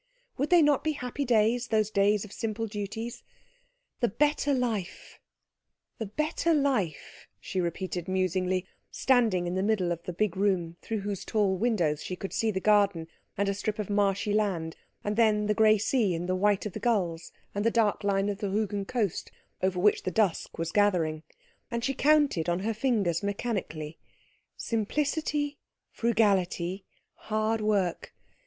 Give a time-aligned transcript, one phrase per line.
[0.35, 3.21] Would they not be happy days, those days of simple duties?
[3.99, 5.19] "The better life
[5.99, 11.01] the better life," she repeated musingly, standing in the middle of the big room through
[11.01, 15.17] whose tall windows she could see the garden, and a strip of marshy land, and
[15.17, 18.39] then the grey sea and the white of the gulls and the dark line of
[18.39, 19.31] the Rügen coast
[19.61, 21.21] over which the dusk was gathering;
[21.69, 23.99] and she counted on her fingers mechanically,
[24.57, 25.59] "Simplicity,
[25.91, 28.15] frugality, hard work.